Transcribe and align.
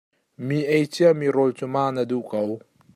Mi 0.47 0.57
ei 0.75 0.85
cia 0.93 1.09
mi 1.19 1.27
rawl 1.35 1.51
cu 1.57 1.65
ma 1.73 1.83
na 1.95 2.03
duh 2.09 2.25
ko? 2.31 2.39